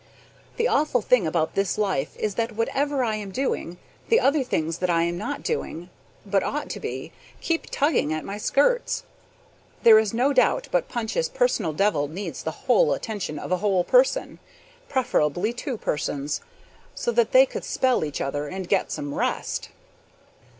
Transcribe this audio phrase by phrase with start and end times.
[0.57, 3.77] The awful thing about this life is that whatever I am doing,
[4.09, 5.91] the other things that I am not doing,
[6.25, 9.03] but ought to be, keep tugging at my skirts.
[9.83, 13.83] There is no doubt but Punch's personal devil needs the whole attention of a whole
[13.83, 14.39] person,
[14.89, 16.41] preferably two persons,
[16.95, 19.69] so that they could spell each other and get some rest.